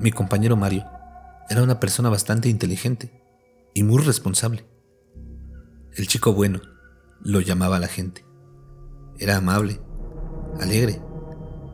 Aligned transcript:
Mi 0.00 0.12
compañero 0.12 0.56
Mario 0.56 0.84
era 1.50 1.62
una 1.62 1.80
persona 1.80 2.08
bastante 2.08 2.48
inteligente 2.48 3.10
y 3.74 3.82
muy 3.82 4.00
responsable. 4.00 4.64
El 5.92 6.06
chico 6.06 6.32
bueno, 6.32 6.60
lo 7.20 7.40
llamaba 7.40 7.80
la 7.80 7.88
gente. 7.88 8.24
Era 9.18 9.38
amable, 9.38 9.80
alegre, 10.60 11.02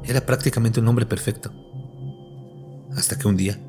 era 0.04 0.24
prácticamente 0.24 0.80
un 0.80 0.88
hombre 0.88 1.04
perfecto. 1.04 1.52
Hasta 2.96 3.18
que 3.18 3.28
un 3.28 3.36
día, 3.36 3.60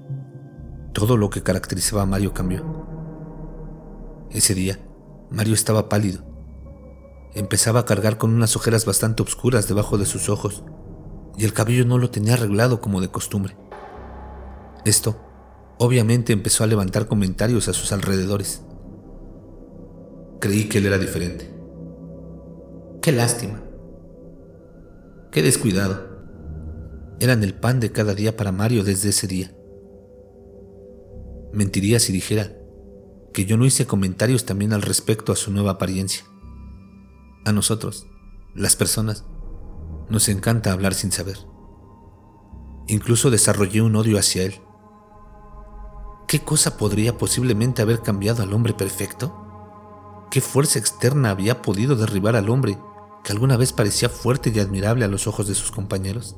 todo 0.93 1.17
lo 1.17 1.29
que 1.29 1.43
caracterizaba 1.43 2.03
a 2.03 2.05
Mario 2.05 2.33
cambió. 2.33 2.85
Ese 4.31 4.53
día, 4.53 4.79
Mario 5.29 5.53
estaba 5.53 5.89
pálido. 5.89 6.23
Empezaba 7.33 7.81
a 7.81 7.85
cargar 7.85 8.17
con 8.17 8.33
unas 8.33 8.55
ojeras 8.55 8.85
bastante 8.85 9.21
oscuras 9.21 9.67
debajo 9.67 9.97
de 9.97 10.05
sus 10.05 10.29
ojos 10.29 10.63
y 11.37 11.43
el 11.43 11.51
cabello 11.51 11.85
no 11.85 11.97
lo 11.97 12.09
tenía 12.09 12.35
arreglado 12.35 12.79
como 12.79 13.01
de 13.01 13.09
costumbre. 13.09 13.57
Esto, 14.85 15.19
obviamente, 15.79 16.31
empezó 16.31 16.63
a 16.63 16.67
levantar 16.67 17.07
comentarios 17.07 17.67
a 17.67 17.73
sus 17.73 17.91
alrededores. 17.91 18.61
Creí 20.39 20.69
que 20.69 20.77
él 20.77 20.85
era 20.85 20.99
diferente. 20.99 21.51
Qué 23.01 23.11
lástima. 23.11 23.63
Qué 25.31 25.41
descuidado. 25.41 26.15
Eran 27.19 27.43
el 27.43 27.55
pan 27.55 27.79
de 27.79 27.91
cada 27.91 28.13
día 28.13 28.37
para 28.37 28.51
Mario 28.51 28.83
desde 28.83 29.09
ese 29.09 29.27
día. 29.27 29.55
Mentiría 31.51 31.99
si 31.99 32.13
dijera 32.13 32.53
que 33.33 33.45
yo 33.45 33.57
no 33.57 33.65
hice 33.65 33.87
comentarios 33.87 34.45
también 34.45 34.71
al 34.71 34.81
respecto 34.81 35.31
a 35.31 35.35
su 35.35 35.51
nueva 35.51 35.71
apariencia. 35.71 36.25
A 37.43 37.51
nosotros, 37.51 38.07
las 38.53 38.75
personas, 38.75 39.25
nos 40.09 40.29
encanta 40.29 40.71
hablar 40.71 40.93
sin 40.93 41.11
saber. 41.11 41.37
Incluso 42.87 43.31
desarrollé 43.31 43.81
un 43.81 43.95
odio 43.95 44.19
hacia 44.19 44.43
él. 44.43 44.55
¿Qué 46.27 46.39
cosa 46.39 46.77
podría 46.77 47.17
posiblemente 47.19 47.83
haber 47.83 48.01
cambiado 48.01 48.41
al 48.41 48.51
hombre 48.53 48.73
perfecto? 48.73 50.27
¿Qué 50.31 50.41
fuerza 50.41 50.79
externa 50.79 51.29
había 51.29 51.61
podido 51.61 51.95
derribar 51.95 52.35
al 52.35 52.49
hombre 52.49 52.79
que 53.23 53.31
alguna 53.31 53.57
vez 53.57 53.73
parecía 53.73 54.09
fuerte 54.09 54.51
y 54.53 54.59
admirable 54.59 55.05
a 55.05 55.07
los 55.07 55.27
ojos 55.27 55.47
de 55.47 55.53
sus 55.53 55.71
compañeros? 55.71 56.35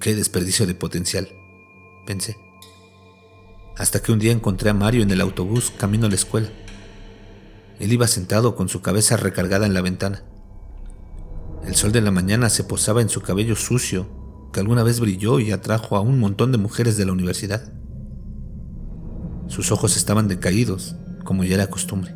Qué 0.00 0.14
desperdicio 0.14 0.64
de 0.64 0.76
potencial, 0.76 1.28
pensé. 2.06 2.36
Hasta 3.76 4.00
que 4.00 4.12
un 4.12 4.20
día 4.20 4.30
encontré 4.30 4.70
a 4.70 4.74
Mario 4.74 5.02
en 5.02 5.10
el 5.10 5.20
autobús 5.20 5.72
camino 5.76 6.06
a 6.06 6.08
la 6.08 6.14
escuela. 6.14 6.48
Él 7.80 7.92
iba 7.92 8.06
sentado 8.06 8.54
con 8.54 8.68
su 8.68 8.80
cabeza 8.80 9.16
recargada 9.16 9.66
en 9.66 9.74
la 9.74 9.82
ventana. 9.82 10.22
El 11.64 11.74
sol 11.74 11.90
de 11.90 12.00
la 12.00 12.12
mañana 12.12 12.48
se 12.48 12.62
posaba 12.62 13.02
en 13.02 13.08
su 13.08 13.22
cabello 13.22 13.56
sucio, 13.56 14.08
que 14.52 14.60
alguna 14.60 14.84
vez 14.84 15.00
brilló 15.00 15.40
y 15.40 15.50
atrajo 15.50 15.96
a 15.96 16.00
un 16.00 16.20
montón 16.20 16.52
de 16.52 16.58
mujeres 16.58 16.96
de 16.96 17.04
la 17.04 17.12
universidad. 17.12 17.72
Sus 19.48 19.72
ojos 19.72 19.96
estaban 19.96 20.28
decaídos, 20.28 20.94
como 21.24 21.42
ya 21.42 21.54
era 21.54 21.68
costumbre. 21.68 22.14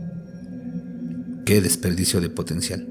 Qué 1.44 1.60
desperdicio 1.60 2.20
de 2.20 2.30
potencial. 2.30 2.86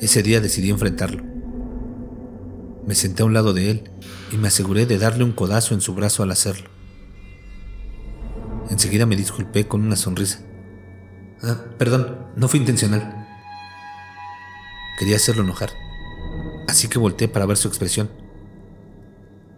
Ese 0.00 0.22
día 0.22 0.40
decidí 0.40 0.70
enfrentarlo. 0.70 1.22
Me 2.86 2.94
senté 2.94 3.22
a 3.22 3.26
un 3.26 3.34
lado 3.34 3.52
de 3.52 3.70
él 3.70 3.90
y 4.32 4.36
me 4.36 4.48
aseguré 4.48 4.86
de 4.86 4.98
darle 4.98 5.24
un 5.24 5.32
codazo 5.32 5.74
en 5.74 5.80
su 5.80 5.94
brazo 5.94 6.22
al 6.22 6.32
hacerlo. 6.32 6.68
Enseguida 8.70 9.06
me 9.06 9.16
disculpé 9.16 9.68
con 9.68 9.82
una 9.82 9.96
sonrisa. 9.96 10.40
Ah, 11.42 11.64
perdón, 11.78 12.18
no 12.36 12.48
fue 12.48 12.58
intencional. 12.60 13.26
Quería 14.98 15.16
hacerlo 15.16 15.42
enojar, 15.42 15.70
así 16.68 16.88
que 16.88 16.98
volteé 16.98 17.28
para 17.28 17.46
ver 17.46 17.56
su 17.56 17.68
expresión. 17.68 18.10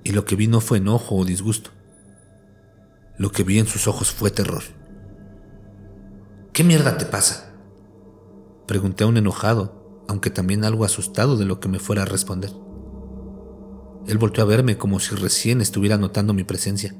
Y 0.03 0.13
lo 0.13 0.25
que 0.25 0.37
vi 0.37 0.49
no 0.49 0.61
fue 0.61 0.79
enojo 0.79 1.17
o 1.17 1.25
disgusto. 1.25 1.71
Lo 3.19 3.31
que 3.33 3.43
vi 3.43 3.59
en 3.59 3.67
sus 3.67 3.89
ojos 3.89 4.11
fue 4.11 4.31
terror. 4.31 4.63
¿Qué 6.53 6.65
mierda 6.65 6.99
te 6.99 7.07
pasa? 7.07 7.55
Pregunté 8.67 9.05
a 9.05 9.07
un 9.07 9.17
enojado, 9.17 10.05
aunque 10.09 10.31
también 10.31 10.65
algo 10.65 10.85
asustado 10.85 11.37
de 11.37 11.45
lo 11.45 11.61
que 11.61 11.69
me 11.69 11.79
fuera 11.79 12.03
a 12.03 12.07
responder. 12.07 12.51
Él 14.07 14.19
volteó 14.19 14.45
a 14.45 14.47
verme 14.47 14.79
como 14.79 15.01
si 15.01 15.15
recién 15.15 15.61
estuviera 15.61 15.99
notando 15.99 16.35
mi 16.35 16.45
presencia, 16.45 16.95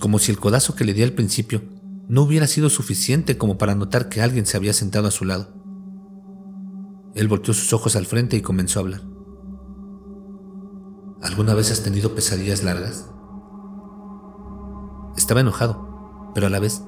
como 0.00 0.18
si 0.18 0.30
el 0.30 0.38
codazo 0.38 0.74
que 0.74 0.84
le 0.84 0.94
di 0.94 1.02
al 1.02 1.12
principio 1.12 1.62
no 2.08 2.22
hubiera 2.22 2.46
sido 2.46 2.70
suficiente 2.70 3.36
como 3.36 3.58
para 3.58 3.74
notar 3.74 4.08
que 4.08 4.22
alguien 4.22 4.46
se 4.46 4.56
había 4.56 4.72
sentado 4.72 5.08
a 5.08 5.10
su 5.10 5.24
lado. 5.24 5.52
Él 7.14 7.28
volteó 7.28 7.52
sus 7.52 7.72
ojos 7.72 7.96
al 7.96 8.06
frente 8.06 8.36
y 8.36 8.42
comenzó 8.42 8.78
a 8.78 8.82
hablar. 8.82 9.02
¿Alguna 11.22 11.54
vez 11.54 11.72
has 11.72 11.82
tenido 11.82 12.14
pesadillas 12.14 12.62
largas? 12.62 13.10
Estaba 15.16 15.40
enojado, 15.40 16.30
pero 16.34 16.46
a 16.46 16.50
la 16.50 16.58
vez 16.58 16.82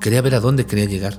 quería 0.00 0.22
ver 0.22 0.34
a 0.34 0.40
dónde 0.40 0.66
quería 0.66 0.86
llegar. 0.86 1.18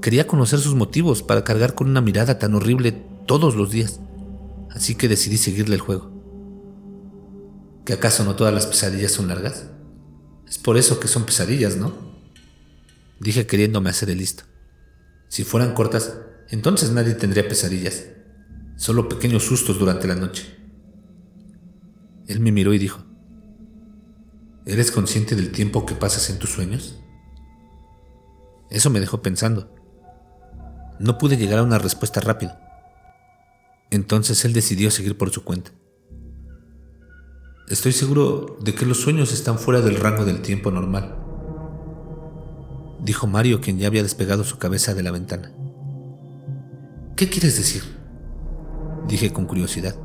Quería 0.00 0.26
conocer 0.26 0.58
sus 0.58 0.74
motivos 0.74 1.22
para 1.22 1.44
cargar 1.44 1.74
con 1.74 1.88
una 1.88 2.00
mirada 2.00 2.38
tan 2.38 2.54
horrible 2.54 2.92
todos 3.26 3.54
los 3.54 3.70
días, 3.70 4.00
así 4.70 4.94
que 4.94 5.08
decidí 5.08 5.36
seguirle 5.36 5.74
el 5.74 5.80
juego. 5.80 6.10
¿Que 7.84 7.92
acaso 7.92 8.24
no 8.24 8.36
todas 8.36 8.54
las 8.54 8.66
pesadillas 8.66 9.12
son 9.12 9.28
largas? 9.28 9.66
Es 10.48 10.58
por 10.58 10.76
eso 10.76 11.00
que 11.00 11.08
son 11.08 11.24
pesadillas, 11.24 11.76
¿no? 11.76 11.92
Dije 13.20 13.46
queriéndome 13.46 13.90
hacer 13.90 14.10
el 14.10 14.18
listo. 14.18 14.44
Si 15.28 15.44
fueran 15.44 15.74
cortas, 15.74 16.16
entonces 16.48 16.90
nadie 16.90 17.14
tendría 17.14 17.46
pesadillas, 17.46 18.06
solo 18.76 19.08
pequeños 19.08 19.44
sustos 19.44 19.78
durante 19.78 20.08
la 20.08 20.16
noche. 20.16 20.56
Él 22.26 22.40
me 22.40 22.52
miró 22.52 22.72
y 22.74 22.78
dijo, 22.78 23.04
¿eres 24.66 24.90
consciente 24.90 25.36
del 25.36 25.52
tiempo 25.52 25.86
que 25.86 25.94
pasas 25.94 26.30
en 26.30 26.38
tus 26.38 26.50
sueños? 26.50 27.00
Eso 28.70 28.90
me 28.90 29.00
dejó 29.00 29.22
pensando. 29.22 29.74
No 30.98 31.18
pude 31.18 31.36
llegar 31.36 31.58
a 31.58 31.64
una 31.64 31.78
respuesta 31.78 32.20
rápida. 32.20 32.60
Entonces 33.90 34.44
él 34.44 34.52
decidió 34.52 34.90
seguir 34.90 35.18
por 35.18 35.30
su 35.30 35.44
cuenta. 35.44 35.72
Estoy 37.68 37.92
seguro 37.92 38.56
de 38.60 38.74
que 38.74 38.86
los 38.86 39.00
sueños 39.00 39.32
están 39.32 39.58
fuera 39.58 39.80
del 39.80 39.96
rango 39.96 40.24
del 40.24 40.42
tiempo 40.42 40.70
normal, 40.70 41.16
dijo 43.04 43.26
Mario, 43.26 43.60
quien 43.60 43.78
ya 43.78 43.86
había 43.86 44.02
despegado 44.02 44.44
su 44.44 44.58
cabeza 44.58 44.94
de 44.94 45.02
la 45.02 45.10
ventana. 45.10 45.52
¿Qué 47.16 47.28
quieres 47.28 47.56
decir? 47.56 47.82
Dije 49.06 49.32
con 49.32 49.46
curiosidad. 49.46 49.96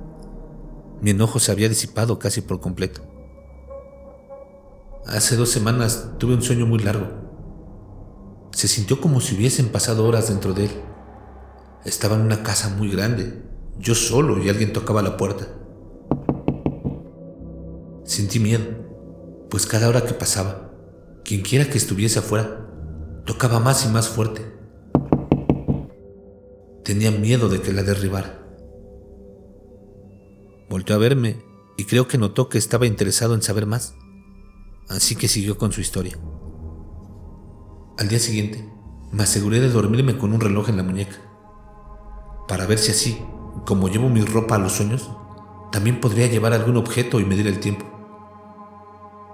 Mi 1.02 1.12
enojo 1.12 1.40
se 1.40 1.52
había 1.52 1.70
disipado 1.70 2.20
casi 2.20 2.42
por 2.42 2.60
completo. 2.60 3.15
Hace 5.08 5.36
dos 5.36 5.50
semanas 5.50 6.14
tuve 6.18 6.34
un 6.34 6.42
sueño 6.42 6.66
muy 6.66 6.80
largo. 6.80 7.06
Se 8.52 8.68
sintió 8.68 9.00
como 9.00 9.22
si 9.22 9.36
hubiesen 9.36 9.70
pasado 9.70 10.04
horas 10.04 10.30
dentro 10.30 10.54
de 10.54 10.66
él. 10.66 10.72
Estaba 11.84 12.16
en 12.16 12.22
una 12.22 12.42
casa 12.42 12.70
muy 12.70 12.90
grande, 12.90 13.44
yo 13.78 13.94
solo 13.94 14.44
y 14.44 14.50
alguien 14.50 14.74
tocaba 14.74 15.04
la 15.04 15.16
puerta. 15.16 15.48
Sentí 18.04 18.40
miedo, 18.40 18.64
pues 19.52 19.68
cada 19.68 19.90
hora 19.90 20.06
que 20.06 20.16
pasaba, 20.16 20.72
quienquiera 21.24 21.70
que 21.70 21.78
estuviese 21.78 22.20
afuera, 22.20 22.68
tocaba 23.26 23.60
más 23.60 23.86
y 23.86 23.90
más 23.90 24.10
fuerte. 24.10 24.42
Tenía 26.84 27.12
miedo 27.12 27.48
de 27.48 27.62
que 27.62 27.74
la 27.74 27.84
derribara. 27.84 28.42
Volteó 30.68 30.96
a 30.96 31.00
verme 31.00 31.44
y 31.78 31.86
creo 31.86 32.08
que 32.08 32.18
notó 32.18 32.50
que 32.50 32.58
estaba 32.58 32.88
interesado 32.88 33.36
en 33.36 33.44
saber 33.44 33.68
más, 33.68 33.96
así 34.90 35.16
que 35.16 35.28
siguió 35.28 35.58
con 35.58 35.72
su 35.72 35.82
historia. 35.82 36.18
Al 37.98 38.08
día 38.08 38.20
siguiente, 38.20 38.70
me 39.12 39.24
aseguré 39.24 39.60
de 39.60 39.70
dormirme 39.70 40.18
con 40.18 40.34
un 40.34 40.42
reloj 40.42 40.70
en 40.70 40.78
la 40.78 40.84
muñeca, 40.84 41.18
para 42.48 42.66
ver 42.66 42.78
si 42.78 42.92
así, 42.92 43.18
como 43.66 43.88
llevo 43.88 44.10
mi 44.10 44.22
ropa 44.22 44.56
a 44.56 44.60
los 44.60 44.74
sueños, 44.74 45.10
también 45.72 46.00
podría 46.00 46.28
llevar 46.28 46.54
algún 46.54 46.78
objeto 46.78 47.20
y 47.20 47.26
medir 47.26 47.48
el 47.48 47.60
tiempo. 47.60 47.86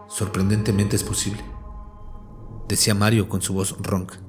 Sorprendentemente 0.07 0.95
es 0.95 1.03
posible, 1.03 1.43
decía 2.67 2.93
Mario 2.93 3.27
con 3.29 3.41
su 3.41 3.53
voz 3.53 3.75
ronca. 3.79 4.19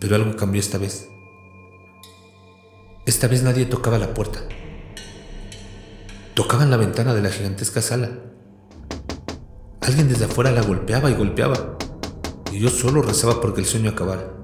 Pero 0.00 0.16
algo 0.16 0.36
cambió 0.36 0.60
esta 0.60 0.78
vez. 0.78 1.08
Esta 3.06 3.28
vez 3.28 3.42
nadie 3.42 3.66
tocaba 3.66 3.98
la 3.98 4.14
puerta. 4.14 4.40
Tocaban 6.34 6.70
la 6.70 6.76
ventana 6.76 7.14
de 7.14 7.22
la 7.22 7.30
gigantesca 7.30 7.80
sala. 7.80 8.10
Alguien 9.86 10.08
desde 10.08 10.24
afuera 10.24 10.50
la 10.50 10.62
golpeaba 10.62 11.12
y 11.12 11.14
golpeaba. 11.14 11.78
Y 12.52 12.58
yo 12.58 12.68
solo 12.70 13.02
rezaba 13.02 13.40
porque 13.40 13.60
el 13.60 13.66
sueño 13.66 13.90
acabara. 13.90 14.34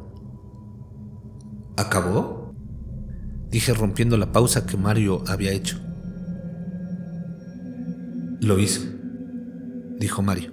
¿Acabó? 1.76 2.54
Dije 3.50 3.74
rompiendo 3.74 4.16
la 4.16 4.30
pausa 4.30 4.66
que 4.66 4.76
Mario 4.76 5.24
había 5.26 5.50
hecho. 5.50 5.80
Lo 8.40 8.56
hizo, 8.60 8.82
dijo 9.98 10.22
Mario. 10.22 10.52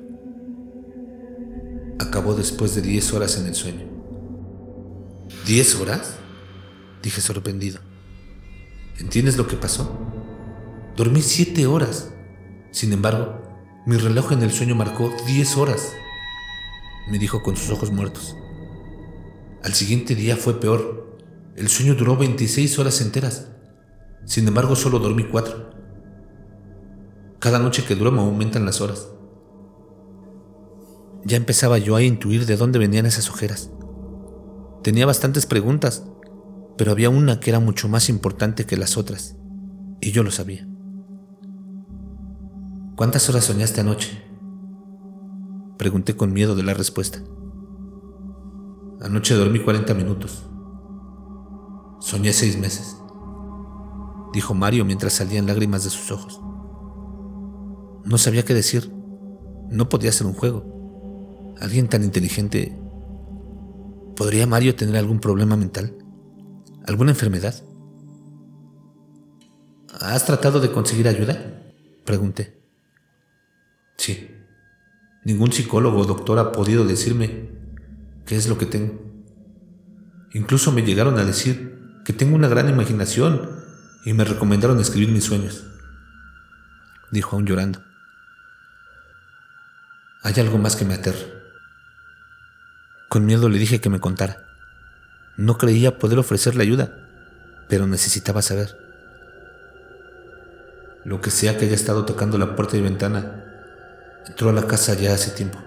Acabó 2.00 2.34
después 2.34 2.74
de 2.74 2.82
diez 2.82 3.14
horas 3.14 3.38
en 3.38 3.46
el 3.46 3.54
sueño. 3.54 3.86
¿Diez 5.46 5.80
horas? 5.80 6.16
Dije 7.04 7.22
sorprendido. 7.22 7.80
¿Entiendes 8.98 9.38
lo 9.38 9.46
que 9.46 9.56
pasó? 9.56 10.00
Dormí 10.96 11.22
siete 11.22 11.68
horas. 11.68 12.12
Sin 12.72 12.92
embargo, 12.92 13.49
mi 13.86 13.98
reloj 13.98 14.34
en 14.34 14.44
el 14.44 14.52
sueño 14.52 14.76
marcó 14.76 15.12
diez 15.26 15.58
horas, 15.58 15.94
me 17.10 17.18
dijo 17.18 17.42
con 17.42 17.56
sus 17.56 17.72
ojos 17.72 17.92
muertos. 17.92 18.36
Al 19.64 19.74
siguiente 19.74 20.16
día 20.16 20.38
fue 20.38 20.60
peor. 20.60 21.18
El 21.56 21.68
sueño 21.68 21.96
duró 21.96 22.16
26 22.16 22.80
horas 22.80 23.02
enteras. 23.02 23.48
Sin 24.26 24.48
embargo, 24.48 24.76
solo 24.76 25.00
dormí 25.00 25.24
cuatro. 25.24 25.72
Cada 27.40 27.60
noche 27.60 27.84
que 27.84 27.96
duermo 27.96 28.22
aumentan 28.22 28.66
las 28.66 28.80
horas. 28.80 29.10
Ya 31.26 31.36
empezaba 31.36 31.78
yo 31.78 31.96
a 31.96 32.04
intuir 32.04 32.46
de 32.46 32.56
dónde 32.56 32.80
venían 32.80 33.06
esas 33.06 33.30
ojeras. 33.30 33.72
Tenía 34.84 35.06
bastantes 35.06 35.46
preguntas, 35.46 36.06
pero 36.78 36.92
había 36.92 37.10
una 37.10 37.42
que 37.42 37.50
era 37.50 37.60
mucho 37.60 37.90
más 37.90 38.08
importante 38.08 38.66
que 38.66 38.78
las 38.78 38.96
otras, 38.96 39.36
y 40.00 40.12
yo 40.12 40.24
lo 40.24 40.32
sabía. 40.32 40.69
¿Cuántas 43.00 43.30
horas 43.30 43.46
soñaste 43.46 43.80
anoche? 43.80 44.22
Pregunté 45.78 46.18
con 46.18 46.34
miedo 46.34 46.54
de 46.54 46.64
la 46.64 46.74
respuesta. 46.74 47.24
Anoche 49.00 49.36
dormí 49.36 49.60
40 49.60 49.94
minutos. 49.94 50.44
Soñé 52.02 52.34
seis 52.34 52.60
meses, 52.60 52.98
dijo 54.34 54.54
Mario 54.54 54.84
mientras 54.84 55.14
salían 55.14 55.48
lágrimas 55.48 55.86
de 55.86 55.92
sus 55.92 56.12
ojos. 56.12 56.42
No 58.04 58.18
sabía 58.18 58.44
qué 58.44 58.54
decir. 58.54 58.94
No 59.70 59.88
podía 59.88 60.12
ser 60.12 60.28
un 60.28 60.34
juego. 60.34 61.56
Alguien 61.62 61.88
tan 61.88 62.04
inteligente... 62.04 62.78
¿Podría 64.18 64.46
Mario 64.46 64.76
tener 64.76 64.98
algún 64.98 65.22
problema 65.22 65.56
mental? 65.56 65.96
¿Alguna 66.86 67.12
enfermedad? 67.12 67.56
¿Has 70.02 70.26
tratado 70.26 70.60
de 70.60 70.74
conseguir 70.74 71.08
ayuda? 71.08 71.64
Pregunté. 72.04 72.59
Sí. 74.00 74.32
Ningún 75.26 75.52
psicólogo 75.52 76.00
o 76.00 76.06
doctor 76.06 76.40
ha 76.40 76.54
podido 76.54 76.86
decirme 76.86 77.50
qué 78.26 78.38
es 78.38 78.48
lo 78.48 78.58
que 78.58 78.66
tengo. 78.66 78.98
Incluso 80.32 80.72
me 80.72 80.84
llegaron 80.84 81.20
a 81.20 81.26
decir 81.26 82.02
que 82.06 82.14
tengo 82.14 82.36
una 82.36 82.48
gran 82.48 82.70
imaginación 82.70 83.60
y 84.06 84.14
me 84.14 84.24
recomendaron 84.24 84.80
escribir 84.80 85.10
mis 85.10 85.26
sueños. 85.26 85.66
Dijo 87.12 87.36
aún 87.36 87.46
llorando. 87.46 87.84
Hay 90.24 90.34
algo 90.40 90.58
más 90.58 90.78
que 90.78 90.86
me 90.86 90.94
aterra. 90.94 91.28
Con 93.10 93.26
miedo 93.26 93.50
le 93.50 93.60
dije 93.60 93.82
que 93.82 93.90
me 93.90 94.00
contara. 94.00 94.46
No 95.36 95.58
creía 95.58 96.00
poder 96.00 96.20
ofrecerle 96.20 96.64
ayuda, 96.64 97.10
pero 97.68 97.86
necesitaba 97.86 98.42
saber. 98.42 98.78
Lo 101.04 101.20
que 101.20 101.32
sea 101.32 101.58
que 101.58 101.66
haya 101.66 101.76
estado 101.76 102.06
tocando 102.06 102.38
la 102.38 102.56
puerta 102.56 102.78
y 102.78 102.82
ventana, 102.82 103.49
entró 104.28 104.50
a 104.50 104.54
la 104.54 104.68
casa 104.68 104.94
ya 104.94 105.14
hace 105.14 105.32
tiempo, 105.32 105.60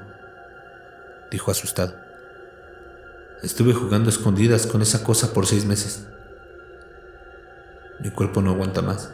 dijo 1.31 1.51
asustado. 1.51 1.95
Estuve 3.43 3.73
jugando 3.73 4.09
escondidas 4.09 4.67
con 4.67 4.83
esa 4.83 5.03
cosa 5.03 5.33
por 5.33 5.47
seis 5.47 5.65
meses. 5.65 6.07
Mi 7.99 8.11
cuerpo 8.11 8.41
no 8.41 8.51
aguanta 8.51 8.83
más. 8.83 9.11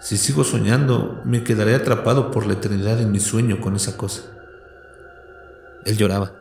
Si 0.00 0.16
sigo 0.16 0.44
soñando, 0.44 1.20
me 1.24 1.44
quedaré 1.44 1.74
atrapado 1.74 2.30
por 2.30 2.46
la 2.46 2.54
eternidad 2.54 3.00
en 3.00 3.10
mi 3.10 3.20
sueño 3.20 3.60
con 3.60 3.76
esa 3.76 3.96
cosa. 3.96 4.22
Él 5.84 5.96
lloraba. 5.96 6.32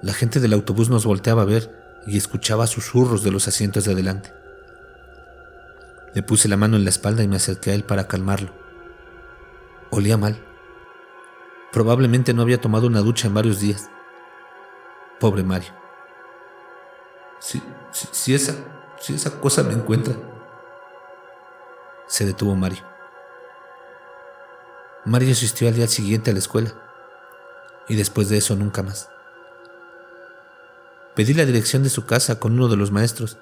La 0.00 0.12
gente 0.12 0.40
del 0.40 0.52
autobús 0.52 0.90
nos 0.90 1.04
volteaba 1.04 1.42
a 1.42 1.46
ver 1.46 2.00
y 2.06 2.16
escuchaba 2.16 2.66
susurros 2.66 3.22
de 3.22 3.32
los 3.32 3.48
asientos 3.48 3.84
de 3.84 3.92
adelante. 3.92 4.32
Le 6.14 6.22
puse 6.22 6.48
la 6.48 6.56
mano 6.56 6.76
en 6.76 6.84
la 6.84 6.90
espalda 6.90 7.22
y 7.22 7.28
me 7.28 7.36
acerqué 7.36 7.72
a 7.72 7.74
él 7.74 7.84
para 7.84 8.08
calmarlo. 8.08 8.52
Olía 9.90 10.16
mal. 10.16 10.47
Probablemente 11.72 12.32
no 12.32 12.42
había 12.42 12.60
tomado 12.60 12.86
una 12.86 13.00
ducha 13.00 13.28
en 13.28 13.34
varios 13.34 13.60
días. 13.60 13.90
Pobre 15.20 15.42
Mario. 15.42 15.72
Si, 17.40 17.62
si, 17.92 18.34
esa, 18.34 18.54
si 19.00 19.14
esa 19.14 19.40
cosa 19.40 19.62
me 19.62 19.74
encuentra. 19.74 20.14
Se 22.06 22.24
detuvo 22.24 22.54
Mario. 22.54 22.82
Mario 25.04 25.32
asistió 25.32 25.68
al 25.68 25.74
día 25.74 25.88
siguiente 25.88 26.30
a 26.30 26.32
la 26.32 26.38
escuela 26.38 26.72
y 27.88 27.96
después 27.96 28.28
de 28.28 28.38
eso 28.38 28.56
nunca 28.56 28.82
más. 28.82 29.10
Pedí 31.14 31.34
la 31.34 31.44
dirección 31.44 31.82
de 31.82 31.90
su 31.90 32.06
casa 32.06 32.38
con 32.38 32.52
uno 32.52 32.68
de 32.68 32.76
los 32.76 32.92
maestros 32.92 33.38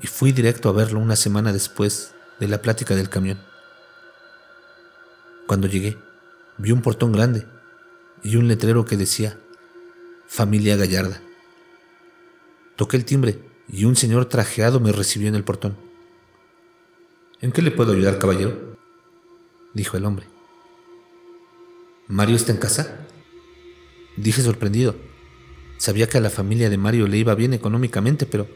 y 0.00 0.06
fui 0.06 0.32
directo 0.32 0.68
a 0.68 0.72
verlo 0.72 1.00
una 1.00 1.16
semana 1.16 1.52
después 1.52 2.14
de 2.40 2.48
la 2.48 2.58
plática 2.58 2.94
del 2.94 3.08
camión. 3.08 3.38
Cuando 5.46 5.68
llegué, 5.68 5.98
vi 6.58 6.72
un 6.72 6.82
portón 6.82 7.12
grande 7.12 7.46
y 8.22 8.36
un 8.36 8.48
letrero 8.48 8.84
que 8.84 8.96
decía 8.96 9.38
Familia 10.26 10.76
Gallarda. 10.76 11.20
Toqué 12.76 12.96
el 12.96 13.04
timbre 13.04 13.38
y 13.68 13.84
un 13.84 13.96
señor 13.96 14.26
trajeado 14.26 14.80
me 14.80 14.92
recibió 14.92 15.28
en 15.28 15.34
el 15.34 15.44
portón. 15.44 15.76
¿En 17.40 17.52
qué 17.52 17.62
le 17.62 17.70
puedo 17.70 17.92
ayudar, 17.92 18.18
caballero? 18.18 18.76
dijo 19.74 19.96
el 19.96 20.04
hombre. 20.04 20.26
¿Mario 22.08 22.36
está 22.36 22.52
en 22.52 22.58
casa? 22.58 23.06
Dije 24.16 24.40
sorprendido. 24.40 24.96
Sabía 25.76 26.08
que 26.08 26.16
a 26.16 26.20
la 26.22 26.30
familia 26.30 26.70
de 26.70 26.78
Mario 26.78 27.06
le 27.06 27.18
iba 27.18 27.34
bien 27.34 27.52
económicamente, 27.52 28.24
pero... 28.24 28.48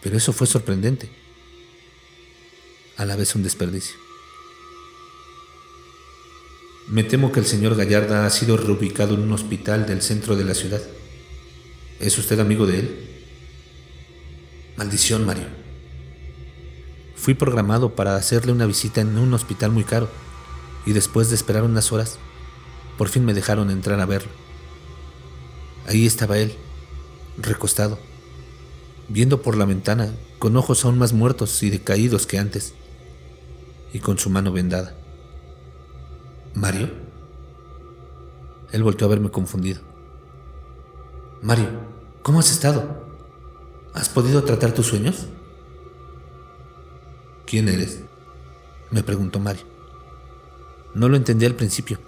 Pero 0.00 0.16
eso 0.16 0.32
fue 0.32 0.46
sorprendente. 0.46 1.10
A 2.96 3.04
la 3.04 3.16
vez 3.16 3.34
un 3.34 3.42
desperdicio. 3.42 4.07
Me 6.90 7.04
temo 7.04 7.32
que 7.32 7.40
el 7.40 7.44
señor 7.44 7.76
Gallarda 7.76 8.24
ha 8.24 8.30
sido 8.30 8.56
reubicado 8.56 9.12
en 9.12 9.20
un 9.20 9.32
hospital 9.32 9.86
del 9.86 10.00
centro 10.00 10.36
de 10.36 10.44
la 10.44 10.54
ciudad. 10.54 10.80
¿Es 12.00 12.16
usted 12.16 12.40
amigo 12.40 12.66
de 12.66 12.78
él? 12.78 13.08
Maldición, 14.78 15.26
Mario. 15.26 15.44
Fui 17.14 17.34
programado 17.34 17.94
para 17.94 18.16
hacerle 18.16 18.52
una 18.52 18.64
visita 18.64 19.02
en 19.02 19.18
un 19.18 19.34
hospital 19.34 19.70
muy 19.70 19.84
caro 19.84 20.08
y 20.86 20.92
después 20.92 21.28
de 21.28 21.34
esperar 21.34 21.62
unas 21.62 21.92
horas, 21.92 22.18
por 22.96 23.10
fin 23.10 23.26
me 23.26 23.34
dejaron 23.34 23.70
entrar 23.70 24.00
a 24.00 24.06
verlo. 24.06 24.30
Ahí 25.86 26.06
estaba 26.06 26.38
él, 26.38 26.54
recostado, 27.36 27.98
viendo 29.08 29.42
por 29.42 29.58
la 29.58 29.66
ventana, 29.66 30.14
con 30.38 30.56
ojos 30.56 30.86
aún 30.86 30.96
más 30.96 31.12
muertos 31.12 31.62
y 31.62 31.68
decaídos 31.68 32.26
que 32.26 32.38
antes, 32.38 32.72
y 33.92 33.98
con 33.98 34.18
su 34.18 34.30
mano 34.30 34.52
vendada. 34.52 34.97
¿Mario? 36.58 36.90
Él 38.72 38.82
volvió 38.82 39.06
a 39.06 39.10
verme 39.10 39.30
confundido. 39.30 39.80
Mario, 41.40 41.68
¿cómo 42.22 42.40
has 42.40 42.50
estado? 42.50 43.04
¿Has 43.94 44.08
podido 44.08 44.42
tratar 44.42 44.72
tus 44.72 44.86
sueños? 44.86 45.28
¿Quién 47.46 47.68
eres? 47.68 48.02
me 48.90 49.04
preguntó 49.04 49.38
Mario. 49.38 49.62
No 50.94 51.08
lo 51.08 51.16
entendí 51.16 51.46
al 51.46 51.54
principio. 51.54 52.00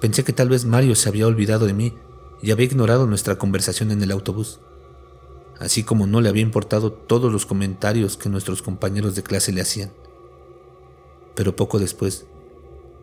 Pensé 0.00 0.22
que 0.22 0.32
tal 0.32 0.48
vez 0.48 0.64
Mario 0.64 0.94
se 0.94 1.08
había 1.08 1.26
olvidado 1.26 1.66
de 1.66 1.74
mí 1.74 1.94
y 2.40 2.52
había 2.52 2.66
ignorado 2.66 3.08
nuestra 3.08 3.36
conversación 3.36 3.90
en 3.90 4.00
el 4.00 4.12
autobús, 4.12 4.60
así 5.58 5.82
como 5.82 6.06
no 6.06 6.20
le 6.20 6.28
había 6.28 6.42
importado 6.42 6.92
todos 6.92 7.32
los 7.32 7.46
comentarios 7.46 8.16
que 8.16 8.28
nuestros 8.28 8.62
compañeros 8.62 9.16
de 9.16 9.24
clase 9.24 9.52
le 9.52 9.62
hacían. 9.62 9.90
Pero 11.34 11.56
poco 11.56 11.80
después 11.80 12.26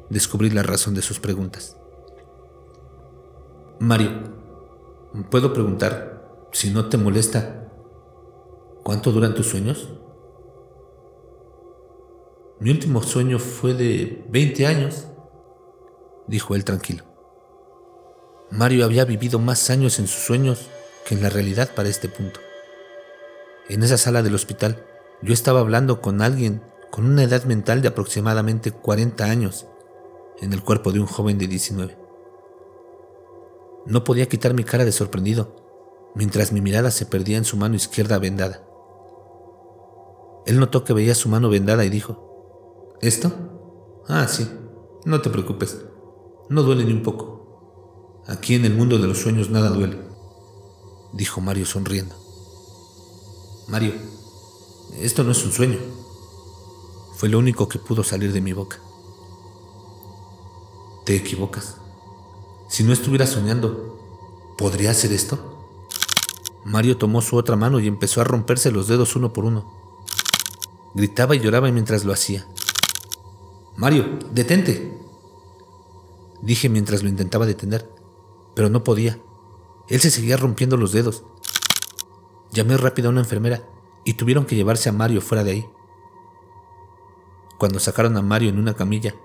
descubrí 0.09 0.49
la 0.49 0.63
razón 0.63 0.95
de 0.95 1.01
sus 1.01 1.19
preguntas. 1.19 1.77
Mario, 3.79 4.11
¿puedo 5.29 5.53
preguntar, 5.53 6.47
si 6.51 6.71
no 6.71 6.89
te 6.89 6.97
molesta, 6.97 7.71
cuánto 8.83 9.11
duran 9.11 9.35
tus 9.35 9.47
sueños? 9.47 9.89
Mi 12.59 12.71
último 12.71 13.01
sueño 13.01 13.39
fue 13.39 13.73
de 13.73 14.25
20 14.29 14.65
años 14.67 15.05
dijo 16.29 16.55
él 16.55 16.63
tranquilo. 16.63 17.03
Mario 18.51 18.85
había 18.85 19.05
vivido 19.05 19.39
más 19.39 19.69
años 19.69 19.99
en 19.99 20.07
sus 20.07 20.23
sueños 20.23 20.69
que 21.05 21.15
en 21.15 21.21
la 21.21 21.29
realidad 21.29 21.71
para 21.75 21.89
este 21.89 22.07
punto. 22.07 22.39
En 23.67 23.83
esa 23.83 23.97
sala 23.97 24.21
del 24.23 24.35
hospital, 24.35 24.85
yo 25.21 25.33
estaba 25.33 25.59
hablando 25.59 26.01
con 26.01 26.21
alguien 26.21 26.63
con 26.91 27.05
una 27.05 27.23
edad 27.23 27.43
mental 27.43 27.81
de 27.81 27.89
aproximadamente 27.89 28.71
40 28.71 29.25
años 29.25 29.67
en 30.41 30.53
el 30.53 30.63
cuerpo 30.63 30.91
de 30.91 30.99
un 30.99 31.05
joven 31.05 31.37
de 31.37 31.47
19. 31.47 31.97
No 33.85 34.03
podía 34.03 34.27
quitar 34.27 34.53
mi 34.53 34.63
cara 34.63 34.85
de 34.85 34.91
sorprendido, 34.91 35.55
mientras 36.15 36.51
mi 36.51 36.61
mirada 36.61 36.91
se 36.91 37.05
perdía 37.05 37.37
en 37.37 37.45
su 37.45 37.57
mano 37.57 37.75
izquierda 37.75 38.19
vendada. 38.19 38.65
Él 40.45 40.59
notó 40.59 40.83
que 40.83 40.93
veía 40.93 41.15
su 41.15 41.29
mano 41.29 41.49
vendada 41.49 41.85
y 41.85 41.89
dijo, 41.89 42.97
¿Esto? 43.01 43.31
Ah, 44.07 44.27
sí, 44.27 44.49
no 45.05 45.21
te 45.21 45.29
preocupes. 45.29 45.85
No 46.49 46.63
duele 46.63 46.83
ni 46.85 46.93
un 46.93 47.03
poco. 47.03 48.23
Aquí 48.27 48.55
en 48.55 48.65
el 48.65 48.75
mundo 48.75 48.97
de 48.97 49.07
los 49.07 49.19
sueños 49.19 49.49
nada 49.49 49.69
duele, 49.69 49.97
dijo 51.13 51.41
Mario 51.41 51.65
sonriendo. 51.65 52.15
Mario, 53.67 53.93
esto 54.99 55.23
no 55.23 55.31
es 55.31 55.45
un 55.45 55.51
sueño. 55.51 55.77
Fue 57.15 57.29
lo 57.29 57.39
único 57.39 57.67
que 57.67 57.79
pudo 57.79 58.03
salir 58.03 58.33
de 58.33 58.41
mi 58.41 58.53
boca. 58.53 58.79
Te 61.09 61.15
equivocas. 61.15 61.77
Si 62.67 62.83
no 62.83 62.93
estuviera 62.93 63.25
soñando, 63.25 63.97
¿podría 64.59 64.91
hacer 64.91 65.11
esto? 65.11 65.57
Mario 66.63 66.97
tomó 66.97 67.23
su 67.23 67.35
otra 67.35 67.55
mano 67.55 67.79
y 67.79 67.87
empezó 67.87 68.21
a 68.21 68.25
romperse 68.25 68.69
los 68.69 68.87
dedos 68.87 69.15
uno 69.15 69.33
por 69.33 69.43
uno. 69.43 69.65
Gritaba 70.93 71.35
y 71.35 71.39
lloraba 71.39 71.71
mientras 71.71 72.05
lo 72.05 72.13
hacía. 72.13 72.45
Mario, 73.75 74.19
detente. 74.33 74.99
Dije 76.43 76.69
mientras 76.69 77.01
lo 77.01 77.09
intentaba 77.09 77.47
detener, 77.47 77.91
pero 78.53 78.69
no 78.69 78.83
podía. 78.83 79.17
Él 79.87 80.01
se 80.01 80.11
seguía 80.11 80.37
rompiendo 80.37 80.77
los 80.77 80.91
dedos. 80.91 81.23
Llamé 82.51 82.77
rápido 82.77 83.07
a 83.07 83.11
una 83.11 83.21
enfermera 83.21 83.67
y 84.03 84.13
tuvieron 84.13 84.45
que 84.45 84.55
llevarse 84.55 84.89
a 84.89 84.93
Mario 84.93 85.21
fuera 85.21 85.43
de 85.43 85.51
ahí. 85.53 85.69
Cuando 87.57 87.79
sacaron 87.79 88.15
a 88.15 88.21
Mario 88.21 88.49
en 88.49 88.59
una 88.59 88.75
camilla, 88.75 89.15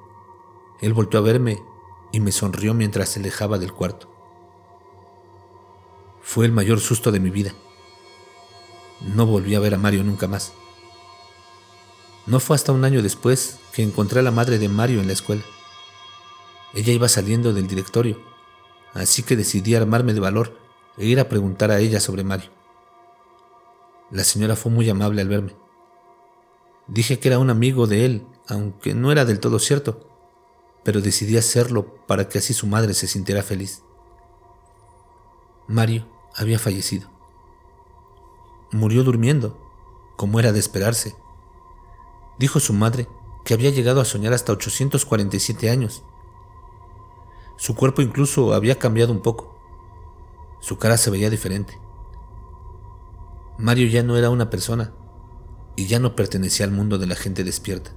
él 0.81 0.95
volvió 0.95 1.19
a 1.19 1.23
verme 1.23 1.63
y 2.15 2.21
me 2.21 2.31
sonrió 2.31 2.75
mientras 2.75 3.09
se 3.09 3.19
alejaba 3.19 3.59
del 3.59 3.73
cuarto. 3.73 4.09
Fue 6.23 6.47
el 6.47 6.53
mayor 6.53 6.79
susto 6.79 7.11
de 7.11 7.19
mi 7.19 7.29
vida. 7.29 7.53
No 9.01 9.27
volví 9.27 9.57
a 9.57 9.59
ver 9.59 9.75
a 9.75 9.79
Mario 9.79 10.05
nunca 10.05 10.29
más. 10.29 10.53
No 12.27 12.39
fue 12.39 12.55
hasta 12.55 12.71
un 12.71 12.85
año 12.85 13.03
después 13.03 13.59
que 13.73 13.83
encontré 13.83 14.21
a 14.21 14.23
la 14.23 14.31
madre 14.31 14.61
de 14.61 14.69
Mario 14.69 15.01
en 15.01 15.09
la 15.09 15.13
escuela. 15.13 15.43
Ella 16.73 16.93
iba 16.93 17.09
saliendo 17.09 17.53
del 17.53 17.67
directorio, 17.67 18.23
así 18.93 19.25
que 19.25 19.35
decidí 19.35 19.75
armarme 19.75 20.15
de 20.15 20.21
valor 20.21 20.57
e 20.97 21.07
ir 21.07 21.19
a 21.19 21.29
preguntar 21.29 21.73
a 21.73 21.81
ella 21.81 21.99
sobre 21.99 22.23
Mario. 22.23 22.51
La 24.13 24.23
señora 24.23 24.55
fue 24.55 24.71
muy 24.71 24.89
amable 24.89 25.21
al 25.21 25.29
verme. 25.29 25.57
Dije 26.87 27.19
que 27.19 27.27
era 27.27 27.41
un 27.41 27.51
amigo 27.51 27.89
de 27.89 28.05
él, 28.05 28.27
aunque 28.47 28.95
no 28.95 29.11
era 29.11 29.25
del 29.25 29.41
todo 29.41 29.59
cierto, 29.59 30.14
pero 30.85 31.01
decidí 31.01 31.37
hacerlo 31.37 31.97
para 32.07 32.29
que 32.29 32.39
así 32.39 32.55
su 32.55 32.67
madre 32.67 32.95
se 32.95 33.07
sintiera 33.07 33.43
feliz. 33.43 33.83
Mario 35.67 36.07
había 36.35 36.59
fallecido. 36.59 37.11
Murió 38.71 39.03
durmiendo, 39.03 39.59
como 40.17 40.39
era 40.39 40.53
de 40.53 40.59
esperarse 40.59 41.17
dijo 42.39 42.61
su 42.61 42.73
madre 42.73 43.09
que 43.45 43.55
había 43.55 43.71
llegado 43.71 44.01
a 44.01 44.05
soñar 44.05 44.33
hasta 44.33 44.53
847 44.53 45.71
años. 45.71 46.03
Su 47.57 47.75
cuerpo 47.75 48.03
incluso 48.03 48.55
había 48.55 48.79
cambiado 48.79 49.13
un 49.13 49.21
poco. 49.21 49.55
Su 50.61 50.79
cara 50.79 50.97
se 50.97 51.11
veía 51.11 51.31
diferente. 51.31 51.79
Mario 53.59 53.87
ya 53.89 54.03
no 54.03 54.17
era 54.17 54.31
una 54.31 54.51
persona 54.51 54.93
y 55.77 55.87
ya 55.87 55.99
no 55.99 56.17
pertenecía 56.17 56.67
al 56.67 56.73
mundo 56.73 56.99
de 56.99 57.07
la 57.07 57.15
gente 57.15 57.45
despierta. 57.45 57.93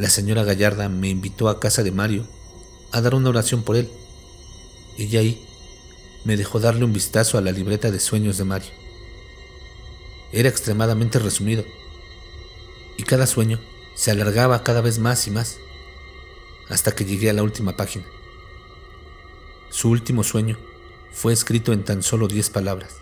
La 0.00 0.08
señora 0.08 0.44
Gallarda 0.44 0.88
me 0.88 1.10
invitó 1.10 1.50
a 1.50 1.60
casa 1.60 1.82
de 1.82 1.90
Mario 1.90 2.26
a 2.90 3.02
dar 3.02 3.14
una 3.14 3.28
oración 3.28 3.62
por 3.62 3.76
él. 3.76 3.90
Y 4.96 5.14
ahí 5.18 5.46
me 6.24 6.38
dejó 6.38 6.58
darle 6.58 6.86
un 6.86 6.94
vistazo 6.94 7.36
a 7.36 7.42
la 7.42 7.52
libreta 7.52 7.90
de 7.90 8.00
sueños 8.00 8.38
de 8.38 8.44
Mario. 8.44 8.70
Era 10.32 10.48
extremadamente 10.48 11.18
resumido 11.18 11.66
y 12.96 13.02
cada 13.02 13.26
sueño 13.26 13.60
se 13.94 14.10
alargaba 14.10 14.64
cada 14.64 14.80
vez 14.80 14.98
más 14.98 15.26
y 15.26 15.32
más, 15.32 15.58
hasta 16.70 16.92
que 16.92 17.04
llegué 17.04 17.28
a 17.28 17.34
la 17.34 17.42
última 17.42 17.76
página. 17.76 18.06
Su 19.68 19.90
último 19.90 20.24
sueño 20.24 20.56
fue 21.12 21.34
escrito 21.34 21.74
en 21.74 21.84
tan 21.84 22.02
solo 22.02 22.26
diez 22.26 22.48
palabras. 22.48 22.94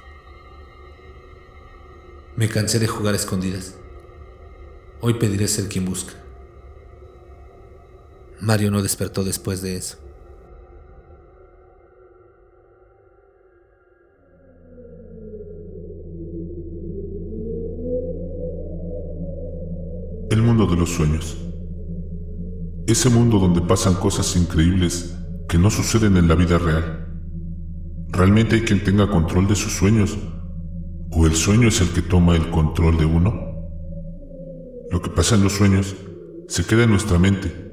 Me 2.35 2.49
cansé 2.49 2.81
de 2.81 2.89
jugar 2.89 3.15
escondidas. 3.15 3.77
Hoy 5.01 5.15
pediré 5.15 5.47
ser 5.47 5.69
quien 5.69 5.85
busca. 5.85 6.25
Mario 8.41 8.71
no 8.71 8.83
despertó 8.83 9.25
después 9.25 9.63
de 9.63 9.77
eso. 9.77 9.99
El 20.31 20.43
mundo 20.43 20.67
de 20.67 20.77
los 20.77 20.91
sueños. 20.91 21.37
Ese 22.87 23.11
mundo 23.11 23.39
donde 23.39 23.61
pasan 23.61 23.95
cosas 23.95 24.37
increíbles 24.37 25.17
que 25.49 25.59
no 25.59 25.71
suceden 25.71 26.17
en 26.17 26.29
la 26.29 26.35
vida 26.37 26.59
real. 26.59 27.07
¿Realmente 28.09 28.57
hay 28.57 28.63
quien 28.63 28.85
tenga 28.85 29.11
control 29.11 29.49
de 29.49 29.57
sus 29.57 29.73
sueños? 29.73 30.17
¿O 31.11 31.27
el 31.27 31.35
sueño 31.35 31.69
es 31.69 31.81
el 31.81 31.89
que 31.89 32.03
toma 32.03 32.37
el 32.37 32.51
control 32.51 32.99
de 32.99 33.05
uno? 33.05 33.35
Lo 34.91 35.03
que 35.03 35.11
pasa 35.11 35.35
en 35.35 35.43
los 35.43 35.55
sueños 35.55 35.97
se 36.47 36.65
queda 36.65 36.85
en 36.85 36.91
nuestra 36.91 37.19
mente 37.19 37.68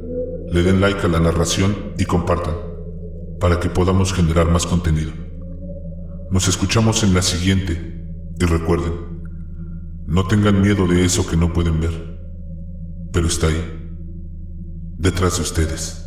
le 0.51 0.63
den 0.63 0.81
like 0.81 1.01
a 1.01 1.09
la 1.09 1.21
narración 1.21 1.75
y 1.99 2.05
compartan, 2.05 2.55
para 3.41 3.59
que 3.61 3.71
podamos 3.71 4.13
generar 4.13 4.51
más 4.51 4.67
contenido. 4.67 5.13
Nos 6.31 6.49
escuchamos 6.49 7.03
en 7.03 7.15
la 7.15 7.23
siguiente 7.23 8.05
y 8.39 8.45
recuerden, 8.45 8.93
no 10.07 10.27
tengan 10.27 10.61
miedo 10.61 10.87
de 10.87 11.05
eso 11.05 11.27
que 11.27 11.37
no 11.37 11.53
pueden 11.53 11.81
ver, 11.81 12.19
pero 13.13 13.27
está 13.27 13.47
ahí, 13.47 13.91
detrás 14.99 15.37
de 15.37 15.43
ustedes. 15.43 16.04